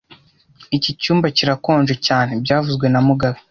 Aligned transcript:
Iki 0.77 0.91
cyumba 1.01 1.27
kirakonje 1.37 1.95
cyane 2.07 2.31
byavuzwe 2.43 2.85
na 2.89 2.99
mugabe 3.07 3.39